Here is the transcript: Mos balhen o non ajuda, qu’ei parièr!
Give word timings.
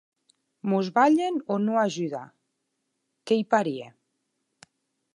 Mos 0.69 0.87
balhen 0.95 1.35
o 1.53 1.55
non 1.65 1.75
ajuda, 1.87 2.23
qu’ei 3.25 3.43
parièr! 3.53 3.93